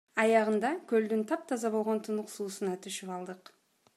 Аягында 0.21 0.71
көлдүн 0.91 1.21
таптаза 1.33 1.71
болгон 1.77 2.03
тунук 2.09 2.33
суусуна 2.39 2.75
түшүп 2.87 3.15
алдык. 3.19 3.57